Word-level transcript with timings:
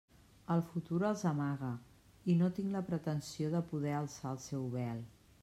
El 0.53 0.61
futur 0.69 1.01
els 1.09 1.21
amaga, 1.31 1.69
i 2.33 2.37
no 2.41 2.49
tinc 2.61 2.73
la 2.77 2.83
pretensió 2.89 3.53
de 3.59 3.63
poder 3.75 3.95
alçar 4.01 4.35
el 4.35 4.43
seu 4.49 4.69
vel. 4.81 5.07